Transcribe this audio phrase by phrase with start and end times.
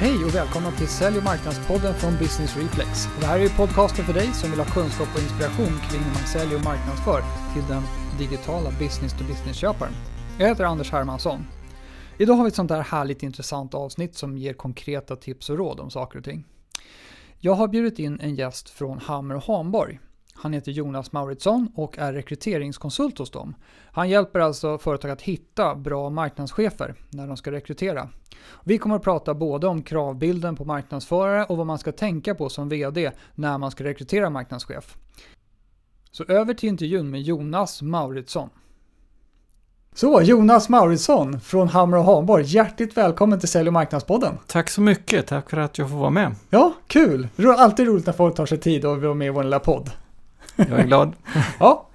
[0.00, 3.08] Hej och välkomna till Sälj och marknadspodden från Business Reflex.
[3.20, 6.26] Det här är podcasten för dig som vill ha kunskap och inspiration kring hur man
[6.26, 7.22] säljer och marknadsför
[7.54, 7.82] till den
[8.18, 9.92] digitala business-to-business-köparen.
[10.38, 11.46] Jag heter Anders Hermansson.
[12.18, 15.80] Idag har vi ett sånt där härligt intressant avsnitt som ger konkreta tips och råd
[15.80, 16.44] om saker och ting.
[17.38, 20.00] Jag har bjudit in en gäst från Hammer och Hamborg.
[20.40, 23.54] Han heter Jonas Mauritsson och är rekryteringskonsult hos dem.
[23.92, 28.08] Han hjälper alltså företag att hitta bra marknadschefer när de ska rekrytera.
[28.64, 32.48] Vi kommer att prata både om kravbilden på marknadsförare och vad man ska tänka på
[32.48, 34.96] som VD när man ska rekrytera marknadschef.
[36.10, 38.48] Så över till intervjun med Jonas Mauritsson.
[39.94, 42.44] Så, Jonas Mauritsson från Hammer och Hanborg.
[42.44, 44.38] Hjärtligt välkommen till Sälj och marknadspodden.
[44.46, 46.34] Tack så mycket, tack för att jag får vara med.
[46.50, 47.28] Ja, kul.
[47.36, 49.42] Det är alltid roligt när folk tar sig tid och vill vara med i vår
[49.42, 49.90] lilla podd.
[50.58, 51.12] Jag är glad.
[51.58, 51.88] ja.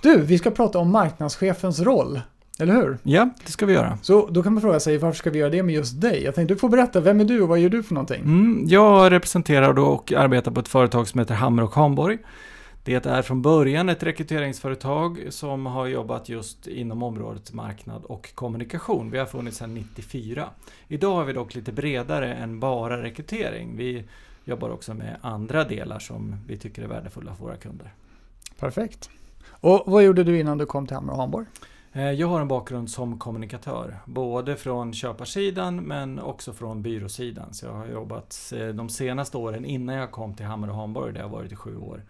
[0.00, 2.20] Du, vi ska prata om marknadschefens roll.
[2.58, 2.98] Eller hur?
[3.02, 3.98] Ja, det ska vi göra.
[4.02, 6.24] Så då kan man fråga sig varför ska vi göra det med just dig?
[6.24, 8.22] Jag tänkte du får berätta, vem är du och vad gör du för någonting?
[8.22, 12.18] Mm, jag representerar då och arbetar på ett företag som heter Hammer och Hanborg.
[12.84, 19.10] Det är från början ett rekryteringsföretag som har jobbat just inom området marknad och kommunikation.
[19.10, 20.48] Vi har funnits sedan 94.
[20.88, 23.76] Idag är vi dock lite bredare än bara rekrytering.
[23.76, 24.04] Vi
[24.44, 27.92] jobbar också med andra delar som vi tycker är värdefulla för våra kunder.
[28.58, 29.10] Perfekt.
[29.60, 31.46] Och vad gjorde du innan du kom till Hammer och Hanborg?
[31.96, 37.54] Eh, jag har en bakgrund som kommunikatör, både från köparsidan men också från byråsidan.
[37.54, 41.12] Så jag har jobbat eh, de senaste åren innan jag kom till Hammer och Hanborg,
[41.12, 42.02] där jag varit i sju år,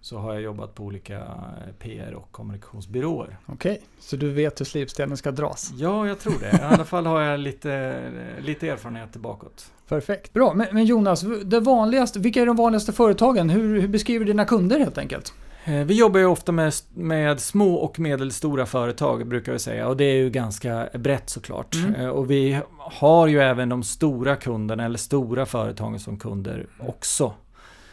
[0.00, 3.38] så har jag jobbat på olika eh, PR och kommunikationsbyråer.
[3.46, 5.72] Okej, så du vet hur slipstenen ska dras?
[5.76, 6.58] Ja, jag tror det.
[6.58, 8.00] I alla fall har jag lite,
[8.40, 9.72] lite erfarenhet bakåt.
[9.88, 10.54] Perfekt, bra.
[10.54, 13.50] Men, men Jonas, det vanligaste, vilka är de vanligaste företagen?
[13.50, 15.34] Hur, hur beskriver dina kunder helt enkelt?
[15.64, 19.96] Eh, vi jobbar ju ofta med, med små och medelstora företag brukar vi säga och
[19.96, 21.74] det är ju ganska brett såklart.
[21.74, 21.94] Mm.
[21.94, 27.34] Eh, och vi har ju även de stora kunderna eller stora företagen som kunder också.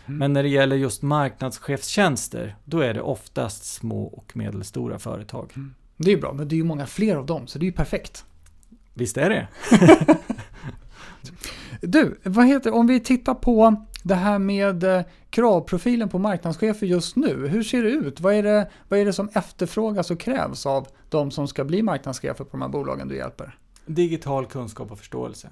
[0.05, 0.19] Mm.
[0.19, 5.51] Men när det gäller just marknadschefstjänster då är det oftast små och medelstora företag.
[5.55, 5.75] Mm.
[5.97, 7.67] Det är ju bra, men det är ju många fler av dem så det är
[7.67, 8.25] ju perfekt.
[8.93, 9.47] Visst är det?
[11.81, 17.15] du, vad heter, om vi tittar på det här med eh, kravprofilen på marknadschefer just
[17.15, 17.47] nu.
[17.47, 18.19] Hur ser det ut?
[18.19, 21.81] Vad är det, vad är det som efterfrågas och krävs av de som ska bli
[21.81, 23.57] marknadschefer på de här bolagen du hjälper?
[23.85, 25.47] Digital kunskap och förståelse.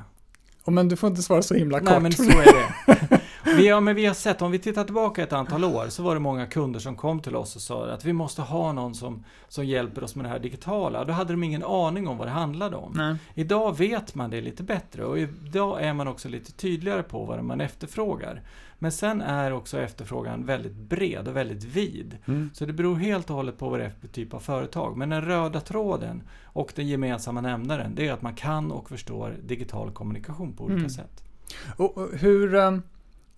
[0.65, 1.89] Oh, men du får inte svara så himla kort.
[1.89, 3.09] Nej, men så är det.
[3.55, 6.13] Vi har, men vi har sett, om vi tittar tillbaka ett antal år, så var
[6.13, 9.23] det många kunder som kom till oss och sa att vi måste ha någon som,
[9.47, 11.05] som hjälper oss med det här digitala.
[11.05, 12.93] Då hade de ingen aning om vad det handlade om.
[12.95, 13.15] Nej.
[13.33, 17.43] Idag vet man det lite bättre och idag är man också lite tydligare på vad
[17.43, 18.41] man efterfrågar.
[18.79, 22.17] Men sen är också efterfrågan väldigt bred och väldigt vid.
[22.25, 22.49] Mm.
[22.53, 24.97] Så det beror helt och hållet på vad det är för typ av företag.
[24.97, 29.35] Men den röda tråden och den gemensamma nämnaren, det är att man kan och förstår
[29.43, 30.89] digital kommunikation på olika mm.
[30.89, 31.23] sätt.
[31.77, 32.81] Och hur, um,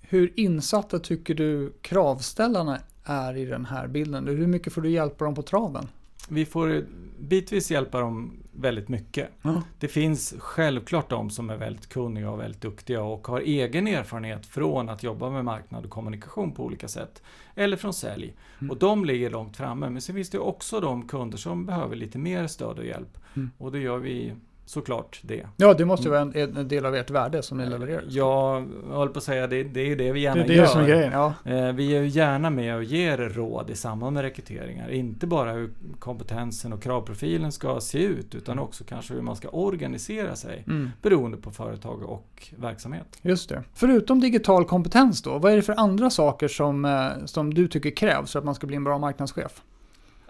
[0.09, 4.28] hur insatta tycker du kravställarna är i den här bilden?
[4.28, 5.88] Hur mycket får du hjälpa dem på traven?
[6.30, 6.86] Vi får
[7.20, 9.30] bitvis hjälpa dem väldigt mycket.
[9.44, 9.62] Mm.
[9.80, 14.46] Det finns självklart de som är väldigt kunniga och väldigt duktiga och har egen erfarenhet
[14.46, 17.24] från att jobba med marknad och kommunikation på olika sätt.
[17.56, 18.34] Eller från sälj.
[18.59, 18.72] Mm.
[18.72, 19.90] Och de ligger långt framme.
[19.90, 23.18] Men sen finns det också de kunder som behöver lite mer stöd och hjälp.
[23.36, 23.52] Mm.
[23.58, 24.34] Och det gör vi
[24.69, 25.47] såklart det.
[25.57, 28.03] Ja, det måste ju vara en, en, del av ert värde som ni levererar.
[28.09, 30.47] Ja, jag håller på att säga det, det är ju det vi gärna gör.
[30.47, 30.66] Det är det gör.
[30.66, 31.34] som grejen, ja.
[31.46, 34.90] Eh, vi är ju gärna med och ger råd i samband med rekryteringar.
[34.90, 35.69] Inte bara hur
[36.00, 38.63] kompetensen och kravprofilen ska se ut, utan mm.
[38.63, 40.91] också kanske hur man ska organisera sig mm.
[41.01, 43.18] beroende på företag och verksamhet.
[43.22, 43.63] Just det.
[43.74, 47.91] Förutom digital kompetens då, vad är det för andra saker som, eh, som du tycker
[47.91, 49.62] krävs för att man ska bli en bra marknadschef?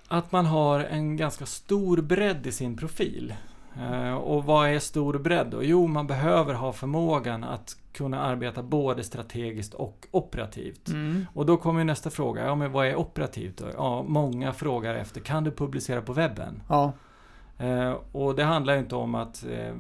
[0.08, 3.34] Att man har en ganska stor bredd i sin profil.
[3.80, 5.64] Eh, och vad är stor bredd då?
[5.64, 10.88] Jo, man behöver ha förmågan att kunna arbeta både strategiskt och operativt.
[10.88, 11.26] Mm.
[11.34, 13.66] Och då kommer nästa fråga, ja men vad är operativt då?
[13.78, 16.64] Ja, många frågar efter, kan du publicera på webben?
[16.70, 16.94] Ja.
[17.58, 19.74] Eh, och det handlar inte om att eh,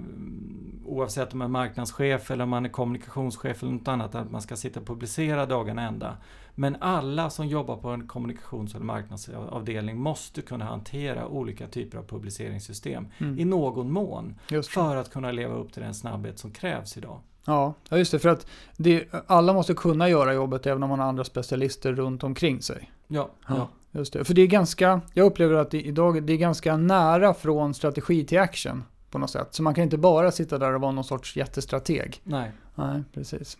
[0.85, 4.41] oavsett om man är marknadschef eller om man är kommunikationschef eller något annat, att man
[4.41, 6.18] ska sitta och publicera dagarna ända.
[6.56, 12.04] Men alla som jobbar på en kommunikations eller marknadsavdelning måste kunna hantera olika typer av
[12.04, 13.40] publiceringssystem mm.
[13.40, 14.36] i någon mån.
[14.69, 17.19] För att kunna leva upp till den snabbhet som krävs idag.
[17.46, 18.19] Ja, just det.
[18.19, 18.48] För att
[18.78, 22.92] det, alla måste kunna göra jobbet även om man har andra specialister runt omkring sig.
[23.07, 23.69] Ja, ja.
[23.92, 24.24] Just det.
[24.24, 28.25] För det är ganska, jag upplever att det, idag det är ganska nära från strategi
[28.25, 29.47] till action på något sätt.
[29.51, 32.21] Så man kan inte bara sitta där och vara någon sorts jättestrateg.
[32.23, 32.51] Nej.
[32.75, 33.57] Nej, precis.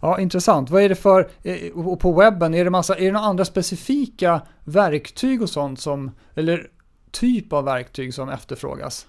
[0.00, 0.70] Ja, intressant.
[0.70, 3.44] Vad är det för, eh, och på webben, är det, massa, är det några andra
[3.44, 6.70] specifika verktyg och sånt som, eller
[7.10, 9.06] typ av verktyg som efterfrågas?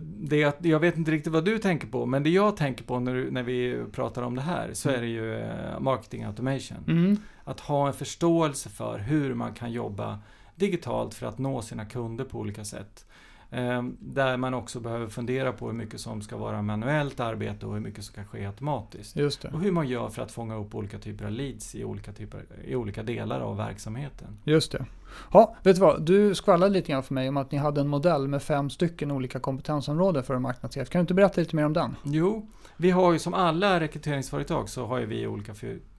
[0.00, 3.30] Det, jag vet inte riktigt vad du tänker på, men det jag tänker på när,
[3.30, 6.84] när vi pratar om det här så är det ju eh, marketing automation.
[6.88, 7.16] Mm.
[7.44, 10.18] Att ha en förståelse för hur man kan jobba
[10.56, 13.04] digitalt för att nå sina kunder på olika sätt.
[13.50, 17.74] Eh, där man också behöver fundera på hur mycket som ska vara manuellt arbete och
[17.74, 19.16] hur mycket som kan ske automatiskt.
[19.52, 22.44] Och hur man gör för att fånga upp olika typer av leads i olika, typer,
[22.64, 24.28] i olika delar av verksamheten.
[24.44, 24.86] Just det.
[25.32, 26.02] Ja, vet du vad?
[26.02, 29.10] Du skvallrade lite grann för mig om att ni hade en modell med fem stycken
[29.10, 30.90] olika kompetensområden för en marknadschef.
[30.90, 31.96] Kan du inte berätta lite mer om den?
[32.04, 32.46] Jo,
[32.80, 35.54] vi har ju som alla rekryteringsföretag så har ju vi olika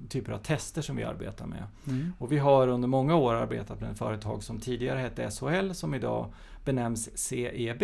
[0.09, 1.63] typer av tester som vi arbetar med.
[1.87, 2.13] Mm.
[2.17, 5.93] Och vi har under många år arbetat med ett företag som tidigare hette SHL som
[5.93, 6.33] idag
[6.65, 7.83] benämns CEB.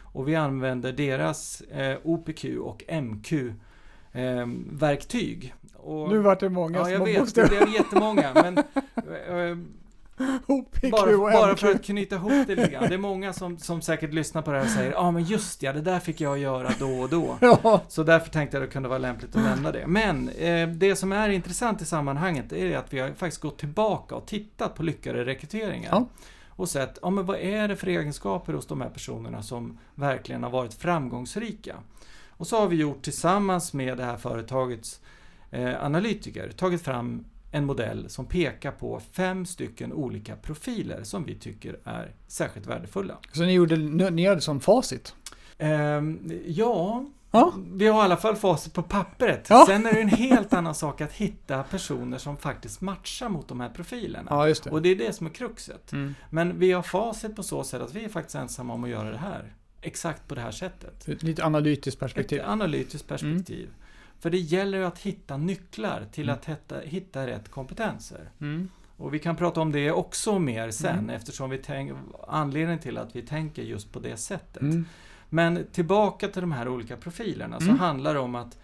[0.00, 3.32] Och vi använder deras eh, OPQ och MQ
[4.12, 5.54] eh, verktyg.
[5.74, 7.48] Och, nu vart det många ja, jag små vet, bokstäver.
[7.48, 8.32] det blev jättemånga.
[8.34, 8.58] Men,
[9.50, 9.58] eh,
[10.46, 12.88] OPQ bara, och bara för att knyta ihop det lite grann.
[12.88, 15.24] Det är många som, som säkert lyssnar på det här och säger Ja ah, men
[15.24, 17.38] just ja, det där fick jag göra då och då.
[17.62, 19.86] Ja, Så därför tänkte jag att det kunde vara lämpligt att nämna det.
[19.86, 24.14] Men eh, det som är intressant i sammanhanget är att vi har faktiskt gått tillbaka
[24.14, 25.90] och tittat på lyckade rekryteringar.
[25.92, 26.06] Ja.
[26.48, 30.42] Och sett, ja men vad är det för egenskaper hos de här personerna som verkligen
[30.42, 31.76] har varit framgångsrika?
[32.30, 35.00] Och så har vi gjort tillsammans med det här företagets
[35.50, 41.34] eh, analytiker tagit fram en modell som pekar på fem stycken olika profiler som vi
[41.34, 43.18] tycker är särskilt värdefulla.
[43.32, 43.76] så ni gjorde,
[44.10, 45.14] ni hade som facit?
[45.58, 47.52] Ehm, ja, Ja.
[47.74, 49.46] vi har i alla fall facit på pappret.
[49.50, 49.64] Ja.
[49.66, 53.60] Sen är det en helt annan sak att hitta personer som faktiskt matchar mot de
[53.60, 54.26] här profilerna.
[54.30, 54.66] Ja, det.
[54.70, 55.92] Och det är det som är kruxet.
[55.92, 56.14] Mm.
[56.30, 59.10] Men vi har facit på så sätt att vi är faktiskt ensamma om att göra
[59.10, 59.52] det här.
[59.80, 61.08] Exakt på det här sättet.
[61.08, 62.40] Ett Lite analytiskt perspektiv.
[62.40, 63.68] Ett analytiskt perspektiv.
[64.20, 66.34] För det gäller ju att hitta nycklar till Mm.
[66.38, 68.30] att hitta, hitta rätt kompetenser.
[68.40, 68.68] Mm.
[68.96, 71.10] Och vi kan prata om det också mer sen Mm.
[71.10, 71.92] eftersom vi tänk,
[72.28, 74.62] anledningen till att vi tänker just på det sättet.
[74.62, 74.84] Mm.
[75.30, 77.78] Men tillbaka till de här olika profilerna så Mm.
[77.78, 78.58] handlar det om att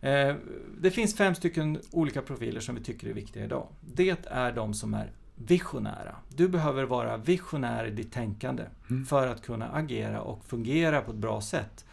[0.00, 0.34] eh,
[0.80, 3.68] det finns fem stycken olika profiler som vi tycker är viktiga idag.
[3.80, 6.16] Det är de som är visionära.
[6.28, 9.06] Du behöver vara visionär i ditt tänkande Mm.
[9.06, 11.84] för att kunna agera och fungera på ett bra sätt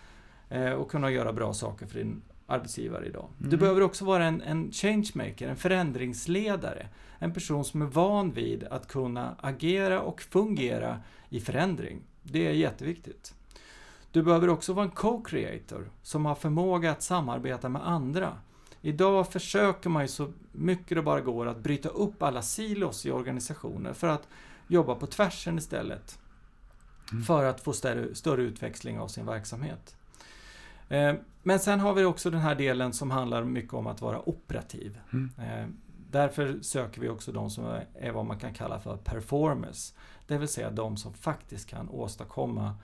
[0.50, 3.30] eh, och kunna göra bra saker för din arbetsgivare idag.
[3.38, 3.60] Du Mm.
[3.60, 6.88] behöver också vara en, en changemaker, en förändringsledare.
[7.20, 11.00] En person som är van vid att kunna agera och fungera
[11.30, 12.02] i förändring.
[12.24, 13.34] Det är jätteviktigt.
[14.12, 18.38] Du behöver också vara en co-creator som har förmåga att samarbeta med andra.
[18.82, 23.12] Idag försöker man ju så mycket det bara går att bryta upp alla silos i
[23.12, 24.28] organisationer för att
[24.68, 26.20] jobba på tvärsen istället.
[27.12, 27.24] Mm.
[27.24, 29.96] För att få större, större utväxling av sin verksamhet.
[30.92, 34.30] Eh, Men sen har vi också den här delen som handlar mycket om att vara
[34.30, 35.00] operativ.
[35.14, 35.32] Mm.
[35.40, 35.68] Eh,
[36.12, 37.66] Därför söker vi också de som
[38.00, 39.94] är- vad man kan kalla för performers.
[40.28, 42.76] Det vill säga de som faktiskt kan åstadkomma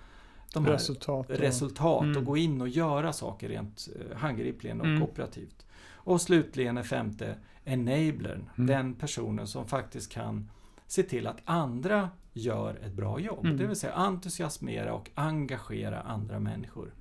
[0.54, 1.30] de här Resultat.
[1.30, 2.18] och- resultat Mm.
[2.18, 5.04] och gå in och göra saker rent eh, handgripligen och Mm.
[5.04, 5.66] operativt.
[5.92, 8.68] Och slutligen är femte enablern, Mm.
[8.68, 10.50] den personen som faktiskt kan
[10.88, 13.46] se till att andra gör ett bra jobb.
[13.46, 13.58] Mm.
[13.58, 16.94] Det vill säga entusiasmera och engagera andra människor.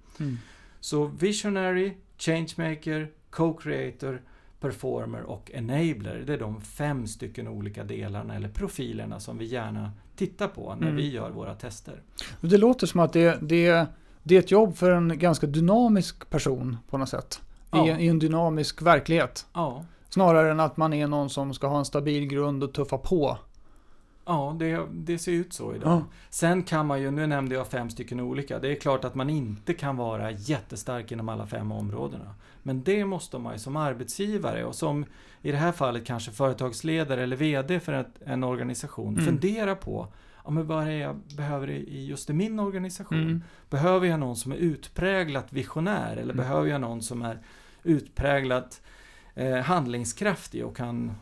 [0.81, 4.23] Så visionary, changemaker, co-creator,
[4.61, 6.25] performer och enabler.
[6.27, 10.83] Det är de fem stycken olika delarna eller profilerna som vi gärna tittar på när
[10.87, 10.97] Mm.
[10.97, 12.03] vi gör våra tester.
[12.41, 13.87] Det låter som att det, det,
[14.23, 17.41] det är ett jobb för en ganska dynamisk person på något sätt.
[17.43, 17.89] I, Ja.
[17.89, 19.47] en, I en dynamisk verklighet.
[19.53, 22.99] Ja, Snarare än att man är någon som ska ha en stabil grund och tuffa
[22.99, 23.39] på.
[24.27, 25.91] Ja, det, det ser ut så idag.
[25.91, 26.05] Ja.
[26.31, 29.31] Sen kan man ju, nu nämnde jag fem stycken olika, det är klart att man
[29.31, 32.35] inte kan vara jättestark inom alla fem områdena.
[32.63, 35.05] Men det måste man ju som arbetsgivare och som
[35.43, 39.25] i det här fallet kanske företagsledare eller VD för ett, en organisation Mm.
[39.27, 40.09] fundera på
[40.45, 43.23] ja, men vad är det jag behöver i just i min organisation?
[43.23, 43.43] Mm.
[43.71, 46.37] Behöver jag någon som är utpräglat visionär eller Mm.
[46.37, 47.39] behöver jag någon som är
[47.83, 48.83] utpräglat
[49.35, 51.13] eh, handlingskraftig och kan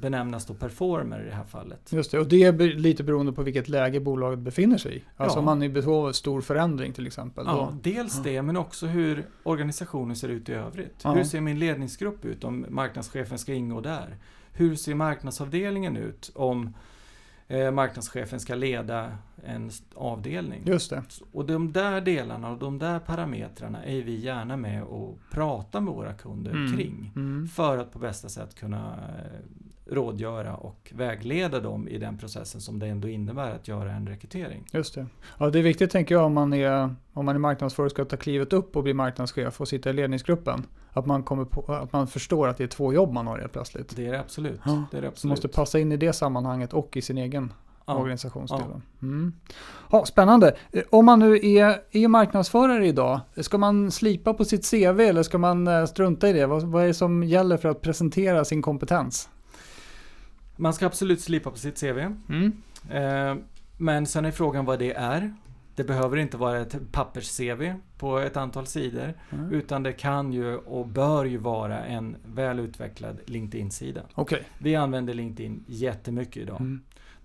[0.00, 1.92] benämnas då performer i det här fallet?
[1.92, 5.02] Just det, och det är lite beroende på vilket läge bolaget befinner sig i.
[5.16, 5.38] Alltså Ja.
[5.38, 7.44] om man är i behov av stor förändring till exempel.
[7.46, 8.22] Ja, Då, dels Ja.
[8.24, 11.00] det, men också hur organisationen ser ut i övrigt.
[11.02, 11.12] Ja.
[11.12, 14.16] Hur ser min ledningsgrupp ut om marknadschefen ska ingå där?
[14.52, 16.74] Hur ser marknadsavdelningen ut om
[17.48, 19.12] eh, marknadschefen ska leda
[19.44, 20.62] en avdelning?
[20.66, 21.02] just det.
[21.32, 25.94] Och de där delarna och de där parametrarna är vi gärna med och prata med
[25.94, 26.76] våra kunder Mm.
[26.76, 27.12] kring.
[27.16, 27.48] Mm.
[27.48, 32.78] För att på bästa sätt kunna eh, rådgöra och vägleda dem i den processen som
[32.78, 34.64] det ändå innebär att göra en rekrytering.
[34.72, 35.06] Just det.
[35.38, 38.04] Ja, det är viktigt tänker jag om man är, om man är marknadsförare och ska
[38.04, 40.66] ta klivet upp och bli marknadschef och sitta i ledningsgruppen.
[40.92, 43.52] Att man, kommer på, att man förstår att det är två jobb man har helt
[43.52, 43.96] plötsligt.
[43.96, 44.60] Det är det absolut.
[44.64, 45.30] Ja, Det är det absolut.
[45.30, 47.52] måste passa in i det sammanhanget och i sin egen
[47.90, 48.00] Ja.
[48.00, 48.82] organisationsdelen.
[49.02, 49.32] Mm.
[49.90, 50.56] Ja, spännande.
[50.72, 55.22] Eh, Om man nu är, är marknadsförare idag, ska man slipa på sitt CV eller
[55.22, 56.46] ska man eh, strunta i det?
[56.46, 59.28] Vad, vad är det som gäller för att presentera sin kompetens?
[60.56, 61.98] Man ska absolut slipa på sitt CV.
[62.28, 62.52] Mm.
[62.90, 63.42] Eh,
[63.76, 65.34] men sen är frågan vad det är.
[65.74, 69.14] Det behöver inte vara ett pappers-CV på ett antal sidor.
[69.30, 69.52] Mm.
[69.52, 74.00] Utan det kan ju och bör ju vara en väl utvecklad LinkedIn-sida.
[74.14, 74.42] Okej.
[74.58, 76.60] Vi använder LinkedIn jättemycket idag.
[76.60, 76.80] Mm.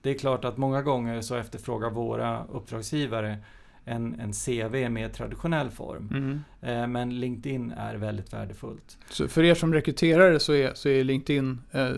[0.05, 3.37] Det är klart att många gånger så efterfrågar våra uppdragsgivare
[3.85, 6.09] en, en CV i mer traditionell form.
[6.13, 6.43] Mm.
[6.61, 8.97] Eh, men LinkedIn är väldigt värdefullt.
[9.09, 11.89] Så för er som rekryterare så är, så är LinkedIn eh,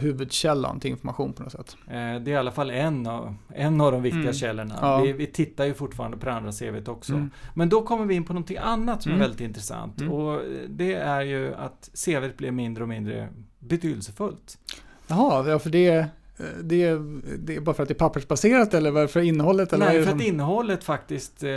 [0.00, 1.76] huvudkällan till information på något sätt?
[1.86, 4.34] Eh, det är i alla fall en av, en av de viktiga Mm.
[4.34, 4.74] källorna.
[4.80, 5.00] Ja.
[5.02, 7.12] Vi, vi tittar ju fortfarande på det andra CVt också.
[7.12, 7.30] Mm.
[7.54, 9.20] Men då kommer vi in på någonting annat som Mm.
[9.22, 10.00] är väldigt intressant.
[10.00, 10.12] Mm.
[10.12, 14.58] Och det är ju att CVt blir mindre och mindre betydelsefullt.
[15.06, 16.06] Jaha, ja, för det,
[16.38, 16.98] eh, det,
[17.38, 19.72] det är bara för att det är pappersbaserat eller varför innehållet?
[19.72, 20.18] Eller är Nej, för som...
[20.20, 21.50] att innehållet faktiskt eh,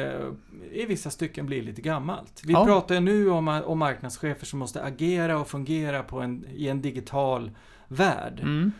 [0.71, 2.41] i vissa stycken blir lite gammalt.
[2.45, 2.65] Vi Ja.
[2.65, 7.51] pratar nu om, om marknadschefer som måste agera och fungera på en, i en digital
[7.87, 8.39] värld.
[8.41, 8.71] Mm.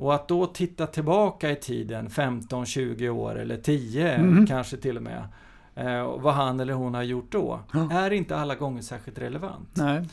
[0.00, 4.46] Och att då titta tillbaka i tiden, 15, 20 år eller 10 Mhm.
[4.46, 5.24] kanske till och med.
[5.74, 7.88] Eh, vad han eller hon har gjort då, Ja.
[7.92, 9.68] är inte alla gånger särskilt relevant.
[9.74, 10.04] Nej,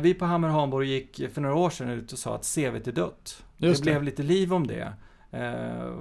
[0.00, 2.92] vi på Hammer Hamburg gick för några år sedan ut och sa att CVt är
[2.92, 3.44] dött.
[3.56, 3.92] just det det.
[3.92, 4.92] blev lite liv om det.
[5.30, 5.92] Eh,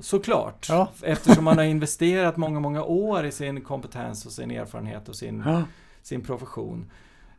[0.00, 0.66] såklart.
[0.68, 0.90] Ja.
[1.02, 5.42] Eftersom man har investerat många, många år i sin kompetens och sin erfarenhet och sin,
[5.46, 5.62] Ja.
[6.02, 6.90] sin profession.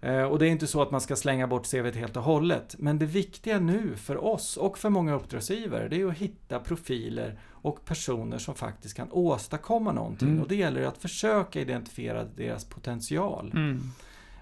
[0.02, 2.76] Eh, och det är inte så att man ska slänga bort CVt helt och hållet.
[2.80, 7.40] Men det viktiga nu för oss och för många uppdragsgivare det är att hitta profiler
[7.50, 10.28] och personer som faktiskt kan åstadkomma någonting.
[10.30, 10.42] Mm.
[10.42, 13.52] Och det gäller att försöka identifiera deras potential.
[13.54, 13.82] Mm.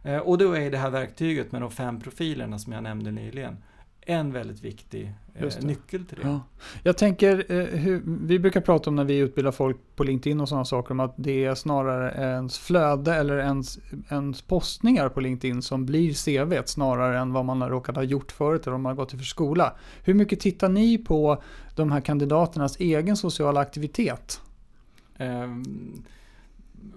[0.03, 3.57] Eh, Och då är det här verktyget med de fem profilerna som jag nämnde nyligen
[4.05, 6.27] en väldigt viktig eh, nyckel till det.
[6.27, 6.39] Ja.
[6.83, 10.49] Jag tänker, eh, hur, vi brukar prata om när vi utbildar folk på LinkedIn och
[10.49, 13.79] sådana saker om att det är snarare ens flöde eller ens,
[14.09, 18.31] ens postningar på LinkedIn som blir CV snarare än vad man har råkat ha gjort
[18.31, 19.75] förut eller om man har gått i för skola.
[20.03, 21.43] Hur mycket tittar ni på
[21.75, 24.41] de här kandidaternas egen sociala aktivitet?
[25.17, 26.03] Ehm,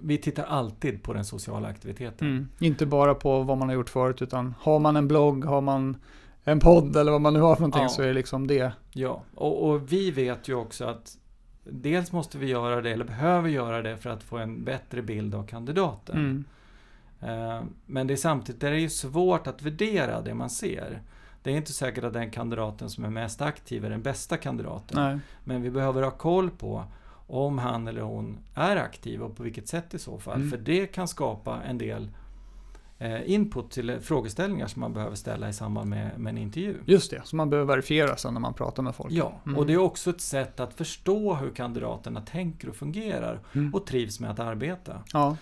[0.01, 2.27] vi tittar alltid på den sociala aktiviteten.
[2.27, 2.47] Mm.
[2.59, 5.97] Inte bara på vad man har gjort förut utan har man en blogg, har man
[6.43, 7.89] en podd eller vad man nu har för någonting Ja.
[7.89, 8.71] så är det liksom det.
[8.93, 11.17] Ja, och, och vi vet ju också att
[11.63, 15.35] dels måste vi göra det, eller behöver göra det för att få en bättre bild
[15.35, 16.17] av kandidaten.
[16.17, 16.45] Mm.
[17.59, 21.01] Eh, Men det är samtidigt det är ju svårt att värdera det man ser.
[21.43, 25.03] Det är inte säkert att den kandidaten som är mest aktiv är den bästa kandidaten.
[25.03, 25.19] Nej.
[25.43, 26.83] Men vi behöver ha koll på
[27.27, 30.35] om han eller hon är aktiv och på vilket sätt i så fall.
[30.35, 30.49] Mm.
[30.49, 32.09] För det kan skapa en del
[32.97, 36.77] eh, input till frågeställningar som man behöver ställa i samband med, med en intervju.
[36.85, 39.11] Just det, så man behöver verifiera sen när man pratar med folk.
[39.13, 39.57] Ja, Mm.
[39.57, 43.73] och det är också ett sätt att förstå hur kandidaterna tänker och fungerar Mm.
[43.73, 45.03] och trivs med att arbeta.
[45.13, 45.37] Ja,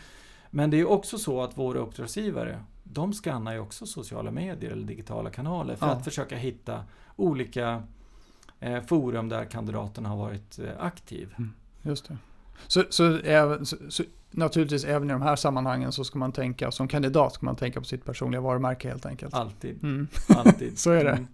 [0.49, 4.87] Men det är också så att våra uppdragsgivare, de skannar ju också sociala medier eller
[4.87, 5.91] digitala kanaler för Ja.
[5.93, 6.83] att försöka hitta
[7.15, 7.83] olika
[8.59, 11.35] eh, forum där kandidaterna har varit eh, aktiv.
[11.83, 12.17] Just det.
[12.67, 13.19] Så, så,
[13.63, 17.45] så, så naturligtvis även i de här sammanhangen så ska man tänka, som kandidat ska
[17.45, 19.33] man tänka på sitt personliga varumärke helt enkelt.
[19.33, 19.83] Alltid.
[19.83, 20.07] Mm.
[20.27, 20.79] Alltid.
[20.79, 21.09] Så är det.
[21.11, 21.27] Mm.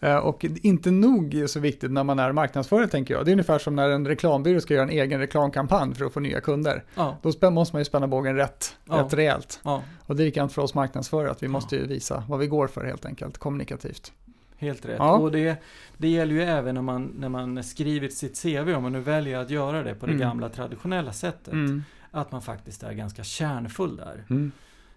[0.00, 3.24] Eh, Och inte nog så viktigt när man är marknadsförare tänker jag.
[3.24, 6.20] Det är ungefär som när en reklambyrå ska göra en egen reklamkampanj för att få
[6.20, 6.84] nya kunder.
[6.94, 8.94] Ja, Då måste man ju spänna bågen rätt, Ja.
[8.98, 9.60] rätt rejält.
[9.64, 12.46] ja, Och det är likadant för oss marknadsförare, att vi måste ju visa vad vi
[12.46, 14.12] går för helt enkelt, kommunikativt.
[14.58, 14.96] Helt rätt.
[14.98, 15.16] Ja.
[15.16, 15.62] Och det,
[15.96, 19.38] det gäller ju även när man, när man skrivit sitt CV, om man nu väljer
[19.38, 20.20] att göra det på det Mm.
[20.28, 21.52] gamla traditionella sättet.
[21.52, 21.82] Mm.
[22.10, 24.24] Att man faktiskt är ganska kärnfull där.
[24.30, 24.52] Mm.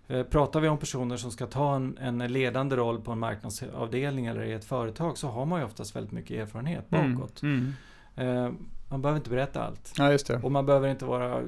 [0.08, 4.25] Eh, Pratar vi om personer som ska ta en, en ledande roll på en marknadsavdelning
[4.25, 7.42] eller i ett företag så har man ju oftast väldigt mycket erfarenhet bakåt.
[7.42, 7.74] Mm.
[8.16, 8.50] Eh,
[8.89, 9.94] Man behöver inte berätta allt.
[9.98, 10.39] Ja, just det.
[10.44, 11.44] Och man behöver inte vara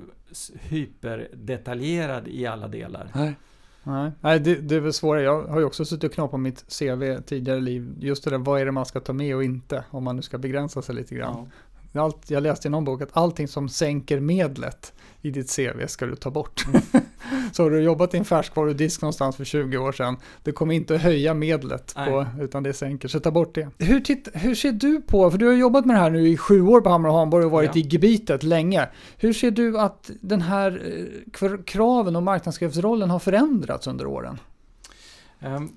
[0.62, 3.12] hyperdetaljerad i alla delar.
[3.16, 3.34] Nej.
[3.84, 5.24] Nej, Nej det, det är väl svårare.
[5.24, 7.96] Jag har ju också suttit och knappat på mitt CV tidigare liv.
[8.00, 9.84] Just det där, vad är det man ska ta med och inte?
[9.90, 11.36] Om man nu ska begränsa sig lite grann.
[11.38, 11.48] Ja.
[11.94, 16.06] Allt, jag läste i någon bok att allting som sänker medlet i ditt CV ska
[16.06, 16.66] du ta bort.
[16.68, 16.82] Mm.
[17.52, 20.96] så har du jobbat i en färskvarudisk någonstans för 20 år sedan, det kommer inte
[20.96, 23.70] att höja medlet, på, utan det sänker, så ta bort det.
[23.78, 26.38] Hur, titt, hur ser du på, för du har jobbat med det här nu i
[26.38, 27.82] sju år på Hammar och Hamburg och varit Ja.
[27.82, 28.90] i gebitet länge.
[29.18, 30.82] Hur ser du att den här
[31.42, 34.40] eh, kraven och marknadschefsrollen har förändrats under åren?
[35.40, 35.70] Ehm,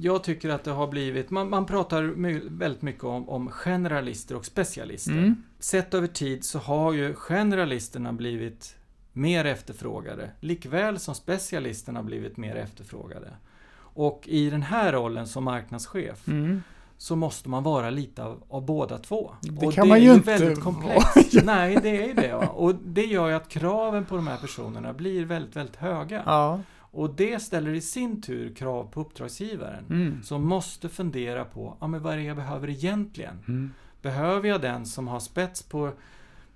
[0.00, 4.36] Jag tycker att det har blivit, man, man pratar my, väldigt mycket om, om generalister
[4.36, 5.12] och specialister.
[5.12, 5.42] Mm.
[5.58, 8.76] Sett över tid så har ju generalisterna blivit
[9.12, 13.28] mer efterfrågade, likväl som specialisterna blivit mer efterfrågade.
[13.94, 16.62] Och i den här rollen som marknadschef Mm.
[16.98, 19.32] så måste man vara lite av, av båda två.
[19.40, 21.34] Det och kan det man är ju ju inte väldigt komplext.
[21.44, 22.34] Nej, det är ju det.
[22.34, 26.22] Och det gör ju att kraven på de här personerna blir väldigt, väldigt höga.
[26.26, 26.60] Ja.
[26.92, 29.84] Och det ställer i sin tur krav på uppdragsgivaren.
[29.90, 30.22] Mm.
[30.22, 33.38] Som måste fundera på, ja men vad är det jag behöver egentligen?
[33.48, 33.70] Mm.
[34.02, 35.92] Behöver jag den som har spets på,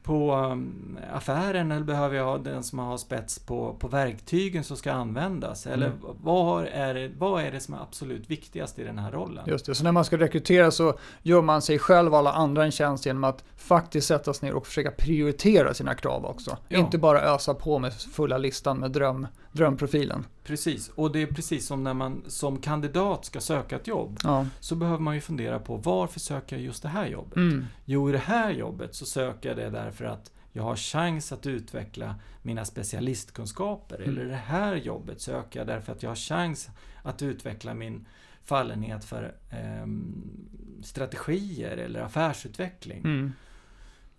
[0.07, 4.93] på um, affären eller behöver jag den som har spets på, på verktygen som ska
[4.93, 5.67] användas?
[5.67, 5.99] Eller Mm.
[6.23, 9.45] vad, är det, vad är det som är absolut viktigast i den här rollen?
[9.47, 12.65] Just det, så när man ska rekrytera så gör man sig själv och alla andra
[12.65, 16.57] en tjänst genom att faktiskt sätta sig ner och försöka prioritera sina krav också.
[16.69, 16.79] Ja.
[16.79, 20.25] Inte bara ösa på med fulla listan med dröm, drömprofilen.
[20.45, 24.19] Precis, och det är precis som när man som kandidat ska söka ett jobb.
[24.25, 24.47] Ja.
[24.61, 27.37] Så behöver man ju fundera på varför söker jag just det här jobbet?
[27.37, 27.65] Mm.
[27.85, 31.47] Jo, i det här jobbet så söker jag det därför att jag har chans att
[31.47, 33.97] utveckla mina specialistkunskaper.
[33.97, 34.09] Mm.
[34.09, 36.71] Eller det här jobbet söker jag därför att jag har chans
[37.03, 38.07] att utveckla min
[38.45, 40.39] fallenhet för ehm,
[40.83, 42.99] strategier eller affärsutveckling.
[42.99, 43.33] Mm.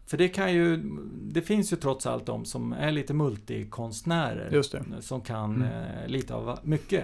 [0.07, 0.77] För det kan ju,
[1.21, 4.49] det finns ju trots allt de som är lite multikonstnärer.
[4.51, 4.83] Just det.
[4.99, 5.67] Som kan Mm.
[5.67, 7.03] eh, lite av mycket.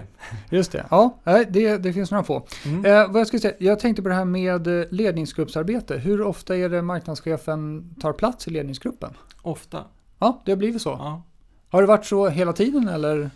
[0.50, 0.86] Just det.
[0.90, 1.18] Ja,
[1.48, 2.46] det, det finns några få.
[2.66, 2.84] Mm.
[2.84, 5.96] Eh, vad jag, ska säga, jag tänkte på det här med eh, ledningsgruppsarbete.
[5.98, 9.10] Hur ofta är det marknadschefen tar plats i ledningsgruppen?
[9.42, 9.84] Ofta.
[10.18, 10.90] Ja, det har blivit så.
[10.90, 11.22] Ja.
[11.68, 13.30] Har det varit så hela tiden eller?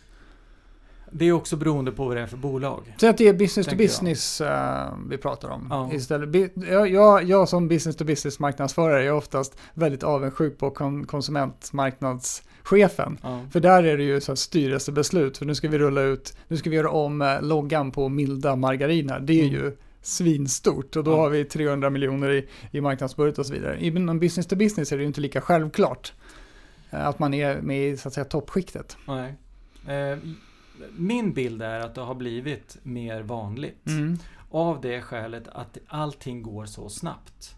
[1.13, 2.95] Det är också beroende på vad det är för bolag.
[3.01, 3.89] Säg att det är business to Tänker jag.
[3.91, 5.67] business eh, vi pratar om.
[5.71, 5.91] Ja.
[5.93, 6.53] Istället.
[6.69, 13.19] Jag, jag, jag som business to business marknadsförare är oftast väldigt avundsjuk på kon- konsumentmarknadschefen.
[13.23, 13.41] Ja.
[13.51, 15.39] För där är det ju så här styrelsebeslut.
[15.39, 18.57] För nu ska vi rulla ut, nu ska vi göra om eh, loggan på milda
[18.57, 19.21] margariner.
[19.21, 19.55] Det är Mm.
[19.55, 21.17] ju svinstort och då Ja.
[21.17, 23.85] har vi 300 miljoner i, i marknadsbudget och så vidare.
[23.85, 26.13] Inom business to business är det ju inte lika självklart
[26.91, 28.97] eh, att man är med i så att säga toppskiktet.
[29.09, 29.35] Nej.
[29.87, 30.19] Eh,
[30.97, 33.87] min bild är att det har blivit mer vanligt.
[33.87, 34.19] Mm.
[34.51, 37.55] Av det skälet att allting går så snabbt.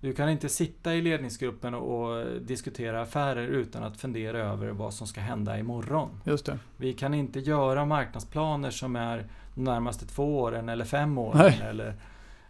[0.00, 5.06] Du kan inte sitta i ledningsgruppen och diskutera affärer utan att fundera över vad som
[5.06, 6.20] ska hända imorgon.
[6.24, 6.58] Just det.
[6.76, 11.60] Vi kan inte göra marknadsplaner som är de närmaste två åren eller fem åren Nej.
[11.68, 11.94] eller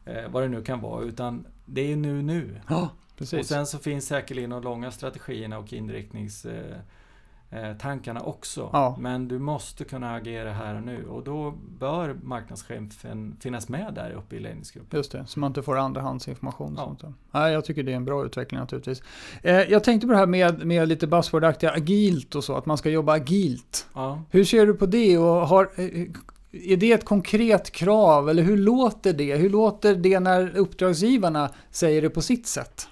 [0.04, 1.04] eh, vad det nu kan vara.
[1.04, 2.60] Utan det är nu nu.
[2.68, 3.48] Ja, Och precis.
[3.48, 6.76] sen så finns säkerligen de långa strategierna och inriktningstankarna eh,
[7.80, 8.70] tankarna också.
[8.72, 8.96] Ja.
[9.00, 14.10] Men du måste kunna agera här och nu och då bör marknadschefen finnas med där
[14.10, 14.96] uppe i ledningsgruppen.
[14.96, 16.74] Just det, så man inte får andrahandsinformation.
[16.76, 16.84] Ja.
[16.84, 19.02] sånt jag tycker det är en bra utveckling naturligtvis.
[19.42, 22.78] Eh, jag tänkte på det här med, med lite buzzwordaktiga agilt och så, att man
[22.78, 23.86] ska jobba agilt.
[23.94, 24.22] Ja.
[24.30, 26.08] Hur ser du på det och har, eh,
[26.52, 29.36] är det ett konkret krav eller hur låter det?
[29.36, 32.88] Hur låter det när uppdragsgivarna säger det på sitt sätt?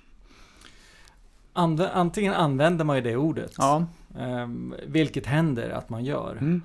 [1.52, 3.86] Antingen använder man ju det ordet, Ja.
[4.18, 6.36] Ehm, vilket händer att man gör.
[6.40, 6.62] Mm.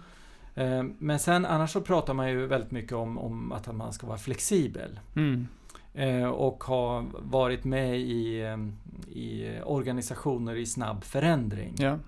[0.55, 4.07] Ehm, men sen annars så pratar man ju väldigt mycket om, om att man ska
[4.07, 4.99] vara flexibel.
[5.15, 5.47] Mm.
[5.93, 8.73] Eh, och har varit med i, ehm,
[9.07, 11.73] i organisationer i snabb förändring.
[11.77, 11.99] Ja.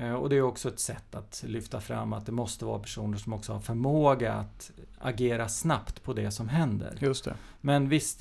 [0.00, 3.18] Eh, Och det är också ett sätt att lyfta fram att det måste vara personer
[3.18, 6.96] som också har förmåga att agera snabbt på det som händer.
[7.00, 7.34] Just det.
[7.60, 8.20] Men visst,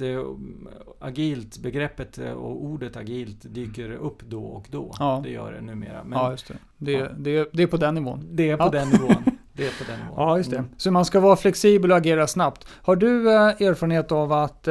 [0.99, 4.95] agilt, begreppet eh, och ordet agilt dyker upp då och då.
[4.99, 5.21] Ja.
[5.23, 6.03] Det gör det numera.
[6.03, 6.57] Men ja, just det.
[6.77, 7.07] Det, Ja.
[7.17, 7.49] det.
[7.53, 8.25] Det är på den nivån.
[8.31, 8.69] det är på Ja.
[8.69, 9.23] den nivån.
[9.53, 10.13] Det är på den nivån.
[10.17, 10.57] Ja, just det.
[10.57, 10.69] Mm.
[10.77, 12.67] Så man ska vara flexibel och agera snabbt.
[12.69, 14.67] Har du eh, erfarenhet av att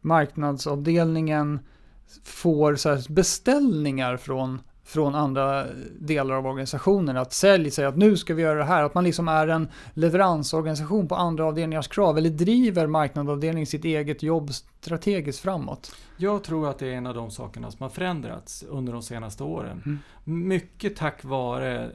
[0.00, 1.60] marknadsavdelningen
[2.24, 4.60] får beställningar från,
[4.90, 5.66] från andra
[6.00, 7.16] delar av organisationen?
[7.16, 8.82] Att sälj säger att nu ska vi göra det här.
[8.82, 12.18] Att man liksom är en leveransorganisation på andra avdelningars krav.
[12.18, 15.96] Eller driver marknadsavdelningen sitt eget jobb strategiskt framåt?
[16.16, 19.44] Jag tror att det är en av de sakerna som har förändrats under de senaste
[19.44, 19.82] åren.
[19.86, 20.48] Mm.
[20.48, 21.90] Mycket tack vare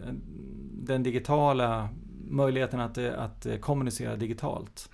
[0.71, 1.89] den digitala
[2.29, 4.89] möjligheten att, att kommunicera digitalt.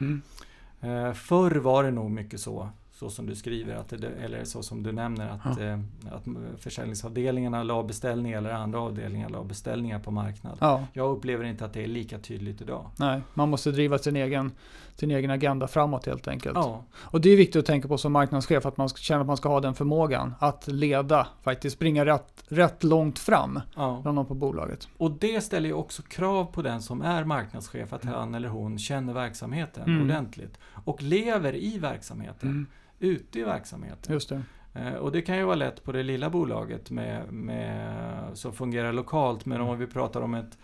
[0.81, 2.69] Eh, Förr var det nog mycket så,
[3.01, 5.63] så som du skriver, att eller så som du nämner, att, Ja.
[5.65, 5.79] eh,
[6.11, 6.23] att
[6.59, 10.57] försäljningsavdelningarna la beställningar eller andra avdelningar la beställningar på marknad.
[10.61, 12.85] Ja, Jag upplever inte att det är lika tydligt idag.
[12.99, 13.21] nej.
[13.33, 14.51] Man måste driva sin egen,
[14.95, 16.55] sin egen agenda framåt helt enkelt.
[16.55, 19.27] Ja, Och det är viktigt att tänka på som marknadschef att man ska känna att
[19.27, 23.99] man ska ha den förmågan att leda, faktiskt springa rätt, rätt långt fram ja.
[24.01, 24.87] bland någon på bolaget.
[24.97, 28.79] Och det ställer ju också krav på den som är marknadschef att han eller hon
[28.79, 30.01] känner verksamheten Mm.
[30.03, 30.57] ordentligt.
[30.85, 32.65] Och lever i verksamheten,
[33.01, 34.13] ute i verksamheten.
[34.13, 34.41] Just det.
[34.73, 38.93] Eh, Och det kan ju vara lätt på det lilla bolaget med, med, som fungerar
[38.93, 39.45] lokalt.
[39.45, 40.57] Men om vi pratar om ett,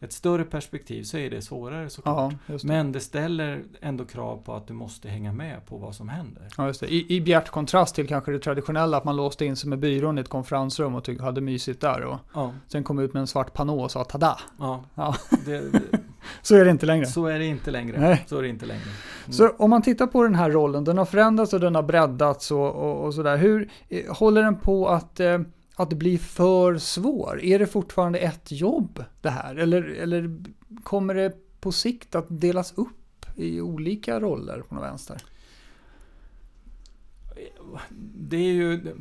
[0.00, 2.32] ett större perspektiv så är det svårare såklart.
[2.46, 2.64] Ja, det.
[2.64, 6.48] Men det ställer ändå krav på att du måste hänga med på vad som händer.
[6.56, 6.94] Ja, just det.
[6.94, 10.18] I, I bjärt kontrast till kanske det traditionella att man låste in sig med byrån
[10.18, 13.26] i ett konferensrum och tyck, hade mysigt där och Ja, sen kom ut med en
[13.26, 14.38] svart panå och sa tada.
[14.58, 14.84] ja.
[14.94, 15.14] Ja.
[15.46, 15.80] Det, det,
[16.42, 17.06] Så är det inte längre.
[17.06, 18.00] så är det inte längre.
[18.00, 18.24] Nej.
[18.26, 18.82] Så är det inte längre.
[19.30, 22.50] Så om man tittar på den här rollen, den har förändrats och den har breddats
[22.50, 23.36] och, och, och sådär.
[23.36, 25.38] Hur eh, håller den på att, eh,
[25.76, 27.40] att bli för svår?
[27.42, 29.54] Är det fortfarande ett jobb det här?
[29.56, 30.36] Eller, eller
[30.82, 35.22] kommer det på sikt att delas upp i olika roller på något vänster?
[38.18, 38.94] Det är ju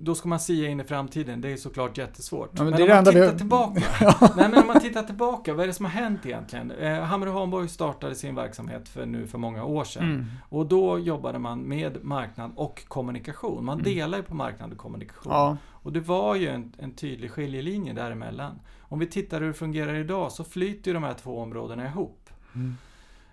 [0.00, 1.40] då ska man sia in i framtiden.
[1.40, 2.50] Det är såklart jättesvårt.
[2.56, 3.82] Ja, men men om man tittar vi- tillbaka.
[4.36, 6.70] Nej, men om man tittar tillbaka, vad är det som har hänt egentligen?
[6.70, 10.02] Eh, Hamre Hanborg startade sin verksamhet för nu för många år sedan.
[10.04, 10.24] Mm.
[10.48, 13.64] Och då jobbade man med marknad och kommunikation.
[13.64, 13.94] Man Mm.
[13.94, 15.32] delar ju på marknad och kommunikation.
[15.32, 18.60] Ja, Och det var ju en, en tydlig skiljelinje däremellan.
[18.80, 22.30] Om vi tittar hur det fungerar idag så flyter ju de här två områdena ihop.
[22.54, 22.76] Mm.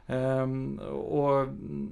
[0.07, 1.47] Ehm, och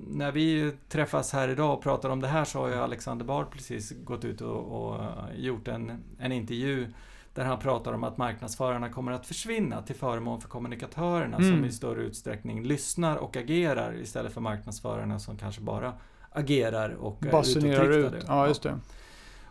[0.08, 3.52] när vi träffas här idag och pratar om det här så har ju Alexander Bard
[3.52, 5.02] precis gått ut och, och
[5.36, 6.88] gjort en, en intervju
[7.34, 11.52] där han pratar om att marknadsförarna kommer att försvinna till förmån för kommunikatörerna Mm.
[11.52, 15.94] som i större utsträckning lyssnar och agerar istället för marknadsförarna som kanske bara
[16.32, 17.98] agerar och är basunerar ut.
[17.98, 18.34] utåtriktade.
[18.38, 18.80] Ja, just det.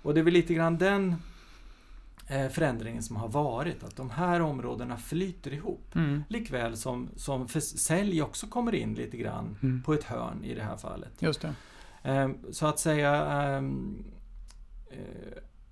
[0.05, 1.15] Och det är väl lite grann den
[2.27, 5.95] eh, förändringen som har varit, att de här områdena flyter ihop.
[5.95, 6.25] Mm.
[6.29, 9.83] Likväl som, som sälj också kommer in lite grann Mm.
[9.83, 11.13] på ett hörn i det här fallet.
[11.19, 11.55] Just det.
[12.03, 14.05] Ehm, Så att säga ehm,
[14.91, 14.99] eh,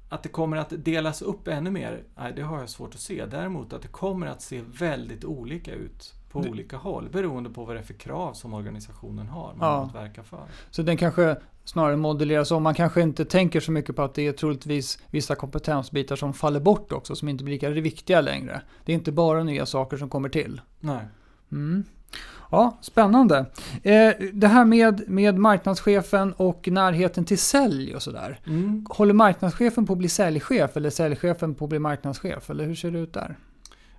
[0.08, 3.26] att det kommer att delas upp ännu mer, nej, det har jag svårt att se.
[3.26, 7.64] Däremot att det kommer att se väldigt olika ut på Det- olika håll beroende på
[7.64, 9.76] vad det är för krav som organisationen har man Ja.
[9.76, 10.40] har att verka för.
[10.70, 12.62] Så den kanske snarare modelleras om.
[12.62, 16.60] Man kanske inte tänker så mycket på att det är troligtvis vissa kompetensbitar som faller
[16.60, 18.60] bort också, som inte blir lika viktiga längre.
[18.84, 20.60] Det är inte bara nya saker som kommer till.
[20.80, 21.04] Nej.
[21.52, 21.84] Mm.
[22.50, 23.38] Ja, spännande.
[23.82, 28.40] Eh, det här med, med marknadschefen och närheten till sälj och sådär.
[28.46, 28.86] Mm.
[28.90, 32.50] Håller marknadschefen på att bli säljchef eller säljchefen på att bli marknadschef?
[32.50, 33.36] Eller hur ser det ut där?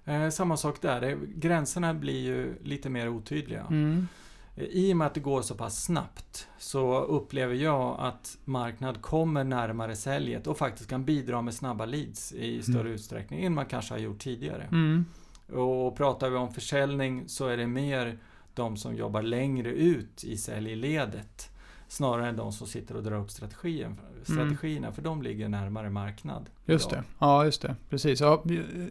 [0.06, 3.62] Eh, samma sak där, gränserna blir ju lite mer otydliga.
[3.70, 4.08] Mm.
[4.56, 9.02] Eh, I och med att det går så pass snabbt så upplever jag att marknad
[9.02, 12.94] kommer närmare säljet och faktiskt kan bidra med snabba leads i större Mm.
[12.94, 14.63] utsträckning än man kanske har gjort tidigare.
[14.72, 15.06] Mm.
[15.54, 18.18] Och pratar vi om försäljning så är det mer
[18.54, 21.50] de som jobbar längre ut i säljledet
[21.94, 26.38] snarare än de som sitter och drar upp strategin, strategierna, för de ligger närmare marknad.
[26.42, 26.50] Mm.
[26.66, 27.04] Just idag.
[27.04, 27.08] det.
[27.20, 27.76] Ja, just det.
[27.90, 28.22] Precis.
[28.22, 28.44] Ja,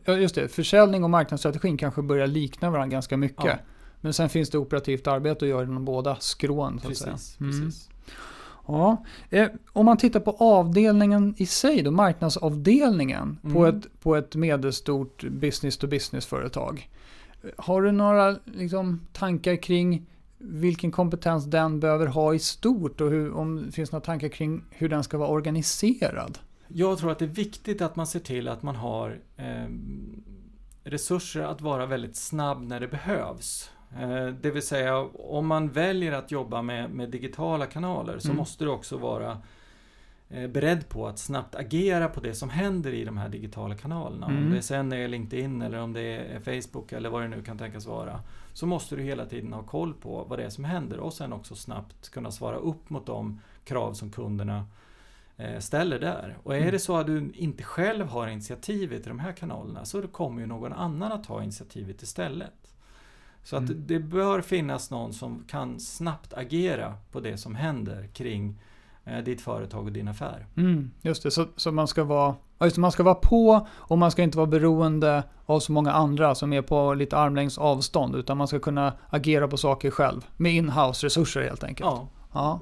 [0.06, 0.48] just det.
[0.48, 3.44] Försäljning och marknadsstrategin kanske börjar likna varandra ganska mycket.
[3.44, 3.56] Ja.
[4.00, 6.80] Men sen finns det operativt arbete att göra inom båda skrån.
[6.80, 7.12] Så att säga.
[7.12, 7.52] Precis, Mm.
[7.52, 7.88] precis.
[8.66, 9.04] Ja.
[9.30, 13.78] Eh, om man tittar på avdelningen i sig, då, marknadsavdelningen på, Mm.
[13.78, 16.90] ett, på ett medelstort business-to-business-företag.
[17.56, 20.06] Har du några liksom, tankar kring
[20.44, 24.64] vilken kompetens den behöver ha i stort och hur, om det finns några tankar kring
[24.70, 26.38] hur den ska vara organiserad?
[26.68, 29.66] Jag tror att det är viktigt att man ser till att man har eh,
[30.84, 33.70] resurser att vara väldigt snabb när det behövs.
[34.00, 38.36] Eh, det vill säga om man väljer att jobba med, med digitala kanaler så Mm.
[38.36, 39.38] måste du också vara
[40.32, 44.26] beredd på att snabbt agera på det som händer i de här digitala kanalerna.
[44.26, 44.44] Mm.
[44.44, 47.58] Om det sen är LinkedIn eller om det är Facebook eller vad det nu kan
[47.58, 48.20] tänkas vara.
[48.52, 51.32] Så måste du hela tiden ha koll på vad det är som händer och sen
[51.32, 54.66] också snabbt kunna svara upp mot de krav som kunderna
[55.36, 56.38] eh, ställer där.
[56.42, 56.72] Och är Mm.
[56.72, 60.46] det så att du inte själv har initiativet i de här kanalerna så kommer ju
[60.46, 62.74] någon annan att ta initiativet istället.
[63.44, 63.86] Så att Mm.
[63.86, 68.54] det bör finnas någon som kan snabbt agera på det som händer kring eh,
[69.24, 70.46] ditt företag och din affär.
[70.56, 72.34] Mm, just det, så, så man, ska vara,
[72.64, 76.34] just man ska vara på och man ska inte vara beroende av så många andra
[76.34, 78.16] som är på lite armlängds avstånd.
[78.16, 80.26] Utan man ska kunna agera på saker själv.
[80.36, 81.90] Med in-house resurser helt enkelt.
[81.90, 82.08] Ja.
[82.32, 82.60] Ja.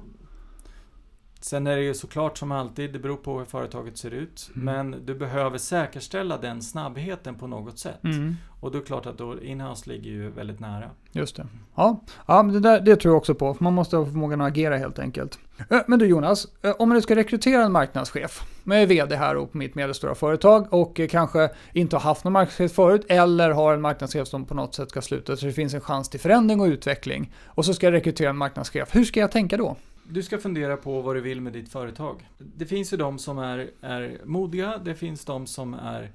[1.43, 4.49] Sen är det ju såklart som alltid, det beror på hur företaget ser ut.
[4.55, 4.65] Mm.
[4.65, 8.03] Men du behöver säkerställa den snabbheten på något sätt.
[8.03, 10.89] Mm, Och då är det klart att då inhouse ligger ju väldigt nära.
[11.11, 11.47] just det.
[11.75, 13.57] Ja, ja men det, där, det tror jag också på.
[13.59, 15.39] Man måste ha förmågan att agera helt enkelt.
[15.87, 16.47] Men du Jonas,
[16.79, 18.41] om du ska rekrytera en marknadschef.
[18.63, 22.23] Jag är VD här och på mitt medelstora företag och eh, kanske inte har haft
[22.23, 25.51] någon marknadschef förut eller har en marknadschef som på något sätt ska sluta så det
[25.51, 27.31] finns en chans till förändring och utveckling.
[27.45, 28.95] Och så ska jag rekrytera en marknadschef.
[28.95, 29.75] Hur ska jag tänka då?
[30.11, 32.29] Du ska fundera på vad du vill med ditt företag.
[32.37, 36.11] Det finns ju de som är, är modiga, det finns de som är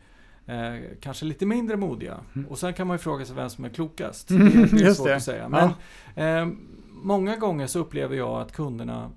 [0.47, 2.21] eh, kanske lite mindre modiga.
[2.35, 2.49] Mm.
[2.49, 4.31] Och sen kan man ju fråga sig vem som är klokast.
[4.31, 5.17] Mm, Det, det är svårt det.
[5.17, 5.49] att säga.
[5.53, 5.73] Ja.
[6.15, 6.57] Men eh,
[6.89, 9.11] många gånger så upplever jag att kunderna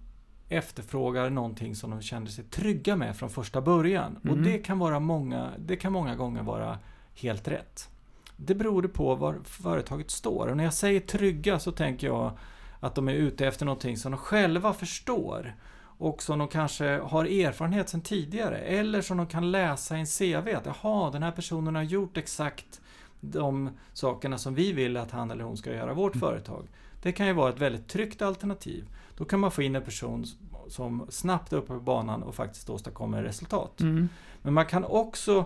[0.49, 4.15] efterfrågar någonting som de känner sig trygga med från första början.
[4.17, 4.43] Och Mm.
[4.43, 6.77] det kan, vara många, det kan många gånger vara
[7.15, 7.89] helt rätt.
[8.37, 10.47] Det beror på var företaget står.
[10.47, 12.31] Och när jag säger trygga så tänker jag
[12.79, 15.55] att de är ute efter någonting som de själva förstår.
[16.01, 18.57] Och som de kanske har erfarenhet sedan tidigare.
[18.57, 20.55] Eller som de kan läsa i en CV.
[20.55, 22.81] Att jaha, den här personen har gjort exakt
[23.21, 26.19] de sakerna som vi vill att han eller hon ska göra vårt Mm.
[26.19, 26.67] företag.
[27.01, 28.85] Det kan ju vara ett väldigt tryggt alternativ.
[29.17, 30.25] Då kan man få in en person
[30.67, 33.81] som snabbt är uppe på banan och faktiskt åstadkommer resultat.
[33.81, 34.09] Mm.
[34.41, 35.45] Men man kan också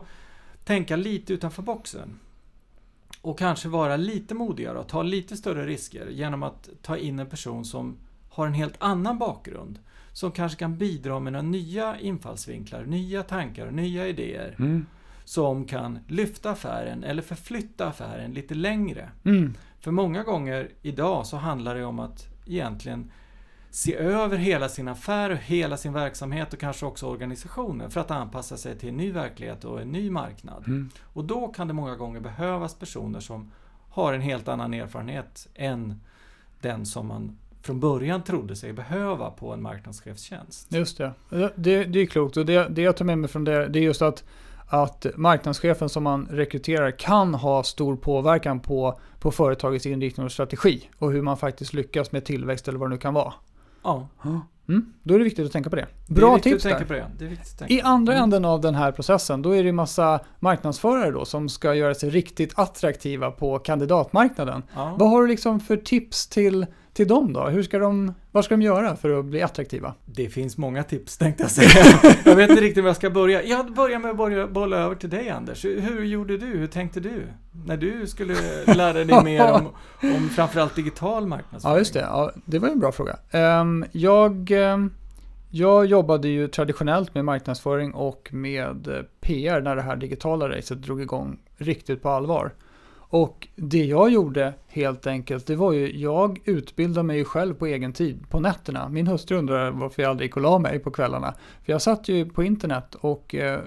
[0.63, 2.19] tänka lite utanför boxen.
[3.23, 7.29] Och kanske vara lite modigare och ta lite större risker genom att ta in en
[7.29, 7.97] person som
[8.29, 9.79] har en helt annan bakgrund.
[10.12, 14.55] Som kanske kan bidra med några nya infallsvinklar, nya tankar, nya idéer.
[14.59, 14.86] Mm.
[15.25, 19.09] Som kan lyfta affären eller förflytta affären lite längre.
[19.23, 19.53] Mm.
[19.79, 23.12] För många gånger idag så handlar det om att egentligen
[23.73, 28.12] se över hela sin affär och hela sin verksamhet och kanske också organisationen för att
[28.12, 30.63] anpassa sig till en ny verklighet och en ny marknad.
[30.67, 30.89] Mm.
[31.03, 33.51] Och då kan det många gånger behövas personer som
[33.89, 36.01] har en helt annan erfarenhet än
[36.62, 40.67] den som man från början trodde sig behöva på en marknadschefstjänst.
[40.73, 41.13] Just det.
[41.55, 41.83] det.
[41.83, 44.01] Det är klokt och det, det jag tar med mig från det, det är just
[44.01, 44.23] att,
[44.67, 50.89] att marknadschefen som man rekryterar kan ha stor påverkan på, på företagets inriktning och strategi
[50.97, 53.33] och hur man faktiskt lyckas med tillväxt eller vad det nu kan vara.
[53.83, 54.07] Ja,
[54.69, 54.93] Mm.
[55.03, 55.87] Då är det viktigt att tänka på det.
[56.07, 56.69] det Bra viktigt tips där.
[56.93, 57.05] det.
[57.19, 57.25] det
[57.73, 58.23] I andra Mm.
[58.23, 61.95] änden av den här processen, då är det ju massa marknadsförare då som ska göra
[61.95, 64.63] sig riktigt attraktiva på kandidatmarknaden.
[64.75, 64.95] Ja.
[64.99, 67.47] Vad har du liksom för tips till, till dem då?
[67.47, 69.93] Hur ska de, vad ska de göra för att bli attraktiva?
[70.06, 71.99] Det finns många tips tänkte jag säga.
[72.25, 73.43] jag vet inte riktigt var jag ska börja.
[73.43, 75.65] Jag börjar med att börja bolla över till dig Anders.
[75.65, 76.45] Hur, gjorde du?
[76.45, 77.27] Hur tänkte du?
[77.65, 79.67] När du skulle lära dig mer om,
[80.15, 81.73] om framförallt digital marknadsföring.
[81.73, 81.99] Ja, just det.
[81.99, 83.17] Ja, det var en bra fråga.
[83.32, 84.93] Ehm, jag, ehm,
[85.49, 90.82] jag jobbade ju traditionellt med marknadsföring och med eh, PR när det här digitala racet
[90.82, 92.53] drog igång riktigt på allvar.
[93.13, 97.93] Och det jag gjorde helt enkelt, det var ju, jag utbildade mig själv på egen
[97.93, 98.89] tid på nätterna.
[98.89, 101.34] Min hustru undrade varför jag aldrig gick och la mig på kvällarna.
[101.65, 103.60] För jag satt ju på internet och eh,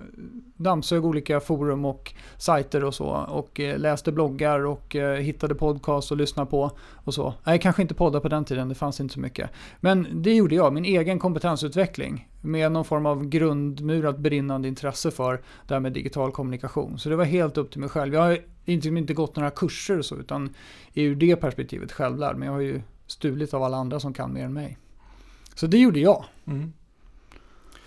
[0.56, 3.06] dammsög olika forum och sajter och så.
[3.28, 6.70] Och eh, läste bloggar och eh, hittade podcast och lyssnade på
[7.04, 7.34] och så.
[7.44, 9.50] Nej, kanske inte poddar på den tiden, det fanns inte så mycket.
[9.80, 12.28] Men det gjorde jag, min egen kompetensutveckling.
[12.46, 16.98] Med någon form av grundmurat brinnande intresse för det här med digital kommunikation.
[16.98, 18.14] Så det var helt upp till mig själv.
[18.14, 20.54] Jag har inte, inte gått några kurser och så, utan
[20.94, 22.36] är ur det perspektivet självlärd.
[22.36, 24.78] Men jag har ju stulit av alla andra som kan mer än mig.
[25.54, 26.24] Så det gjorde jag.
[26.44, 26.72] Mm.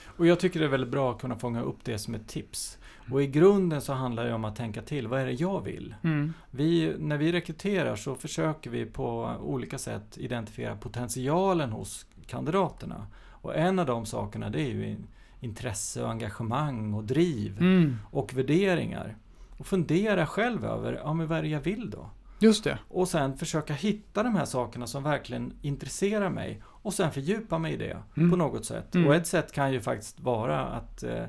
[0.06, 2.78] Och jag tycker det är väldigt bra att kunna fånga upp det som ett tips.
[3.12, 5.08] Och i grunden så handlar det om att tänka till.
[5.08, 5.96] Vad är det jag vill?
[6.04, 6.34] Mm.
[6.52, 13.08] Vi, när vi rekryterar så försöker vi på olika sätt identifiera potentialen hos kandidaterna.
[13.42, 15.08] Och en av de sakerna det är ju in-
[15.40, 17.98] intresse och engagemang och driv Mm.
[18.12, 19.16] och värderingar.
[19.58, 22.10] Och fundera själv över, ja men vad är det jag vill då?
[22.42, 22.80] Just det.
[22.90, 27.74] Och sen försöka hitta de här sakerna som verkligen intresserar mig och sen fördjupa mig
[27.74, 28.32] i det Mm.
[28.32, 28.96] på något sätt.
[28.96, 29.08] Mm.
[29.08, 31.24] Och ett sätt kan ju faktiskt vara att eh,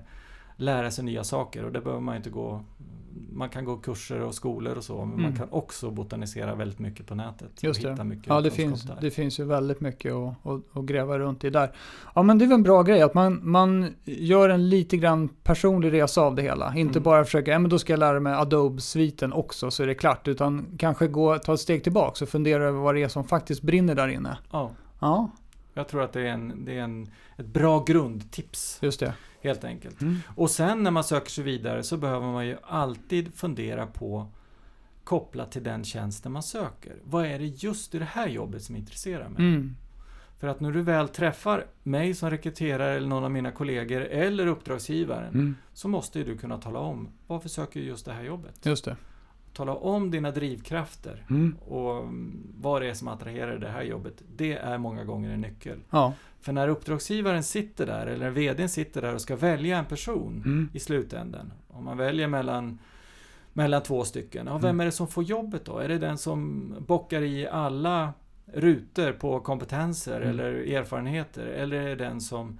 [0.56, 2.64] lära sig nya saker och det behöver man inte gå
[3.32, 5.22] man kan gå kurser och skolor och så, men Mm.
[5.22, 7.62] man kan också botanisera väldigt mycket på nätet.
[7.62, 7.90] Just det.
[7.90, 8.98] hitta mycket Ja, det finns, där.
[9.00, 11.72] det finns ju väldigt mycket att, att, att gräva runt i där.
[12.14, 15.28] Ja, men det är väl en bra grej att man, man gör en lite grann
[15.28, 16.74] personlig resa av det hela.
[16.76, 17.02] Inte Mm.
[17.02, 20.28] bara försöka, ja men då ska jag lära mig Adobe-sviten också så är det klart.
[20.28, 23.62] Utan kanske gå, ta ett steg tillbaka och fundera över vad det är som faktiskt
[23.62, 24.38] brinner där inne.
[24.52, 24.70] Ja,
[25.00, 25.30] Ja,
[25.74, 29.14] jag tror att det är, en, det är en, ett bra grundtips, just det.
[29.42, 30.00] Helt enkelt.
[30.00, 30.16] Mm.
[30.36, 34.26] Och sen när man söker sig vidare så behöver man ju alltid fundera på
[35.04, 36.96] kopplat till den tjänsten man söker.
[37.04, 39.42] Vad är det just i det här jobbet som intresserar mig?
[39.42, 39.76] Mm.
[40.38, 44.46] För att när du väl träffar mig som rekryterare eller någon av mina kollegor eller
[44.46, 45.56] uppdragsgivaren Mm.
[45.72, 48.66] så måste ju du kunna tala om varför söker du just det här jobbet?
[48.66, 48.96] Just det.
[49.52, 51.56] Tala om dina drivkrafter Mm.
[51.58, 52.04] och
[52.60, 54.22] vad det är som attraherar det här jobbet.
[54.36, 55.78] Det är många gånger en nyckel.
[55.90, 56.12] Ja.
[56.40, 60.68] För när uppdragsgivaren sitter där eller VDn sitter där och ska välja en person Mm.
[60.72, 61.52] i slutändan.
[61.68, 62.78] Om man väljer mellan,
[63.52, 64.46] mellan två stycken.
[64.46, 64.80] Ja, vem Mm.
[64.80, 65.78] är det som får jobbet då?
[65.78, 68.12] Är det den som bockar i alla
[68.46, 70.28] rutor på kompetenser Mm.
[70.28, 71.46] eller erfarenheter?
[71.46, 72.58] Eller är det den som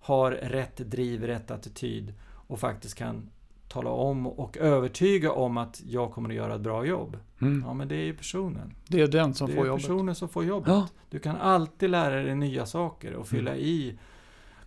[0.00, 2.14] har rätt driv, rätt attityd
[2.48, 3.30] och faktiskt kan
[3.76, 7.16] tala om och övertyga om att jag kommer att göra ett bra jobb?
[7.40, 7.64] Mm.
[7.66, 8.74] Ja, men det är ju personen.
[8.88, 9.82] Det är den som det får är jobbet.
[9.82, 10.68] personen som får jobbet.
[10.68, 10.88] Ja.
[11.10, 13.98] Du kan alltid lära dig nya saker och fylla i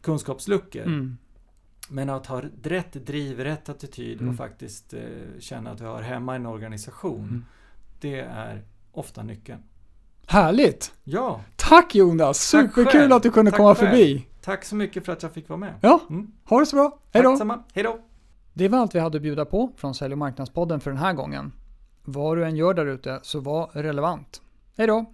[0.01, 0.81] kunskapsluckor.
[0.81, 1.17] Mm.
[1.89, 4.29] Men att ha rätt driv, rätt attityd Mm.
[4.31, 4.99] och faktiskt eh,
[5.39, 7.19] känna att du hör hemma i en organisation.
[7.23, 7.45] Mm.
[8.01, 9.59] Det är ofta nyckeln.
[10.25, 10.93] Härligt!
[11.03, 12.39] Ja, Tack Jonas!
[12.39, 13.89] Superkul att du kunde Tack komma själv.
[13.89, 14.25] förbi.
[14.41, 15.73] tack så mycket för att jag fick vara med.
[15.81, 16.31] Ja, Mm.
[16.45, 16.99] ha det så bra.
[17.11, 17.63] Då!
[17.73, 17.99] Hej då!
[18.59, 21.13] Det var allt vi hade att bjuda på från Sälj och marknadspodden för den här
[21.13, 21.51] gången.
[22.03, 24.41] Vad du än gör där ute, så var relevant.
[24.77, 25.05] Hej då!